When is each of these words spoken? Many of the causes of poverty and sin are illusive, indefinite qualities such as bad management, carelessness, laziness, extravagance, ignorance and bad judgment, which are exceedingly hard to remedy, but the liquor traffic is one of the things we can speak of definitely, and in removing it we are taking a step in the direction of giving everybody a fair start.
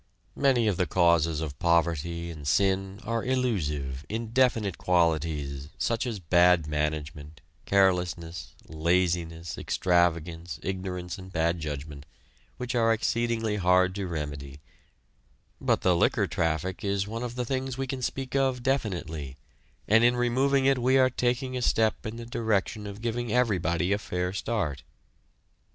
Many 0.35 0.67
of 0.67 0.77
the 0.77 0.87
causes 0.87 1.41
of 1.41 1.59
poverty 1.59 2.31
and 2.31 2.47
sin 2.47 2.99
are 3.03 3.23
illusive, 3.23 4.03
indefinite 4.09 4.79
qualities 4.79 5.69
such 5.77 6.07
as 6.07 6.17
bad 6.17 6.65
management, 6.65 7.39
carelessness, 7.67 8.55
laziness, 8.67 9.59
extravagance, 9.59 10.59
ignorance 10.63 11.19
and 11.19 11.31
bad 11.31 11.59
judgment, 11.59 12.07
which 12.57 12.73
are 12.73 12.91
exceedingly 12.91 13.57
hard 13.57 13.93
to 13.93 14.07
remedy, 14.07 14.59
but 15.61 15.81
the 15.81 15.95
liquor 15.95 16.25
traffic 16.25 16.83
is 16.83 17.07
one 17.07 17.21
of 17.21 17.35
the 17.35 17.45
things 17.45 17.77
we 17.77 17.85
can 17.85 18.01
speak 18.01 18.35
of 18.35 18.63
definitely, 18.63 19.37
and 19.87 20.03
in 20.03 20.15
removing 20.15 20.65
it 20.65 20.79
we 20.79 20.97
are 20.97 21.11
taking 21.11 21.55
a 21.55 21.61
step 21.61 22.07
in 22.07 22.15
the 22.15 22.25
direction 22.25 22.87
of 22.87 23.03
giving 23.03 23.31
everybody 23.31 23.93
a 23.93 23.99
fair 23.99 24.33
start. 24.33 24.81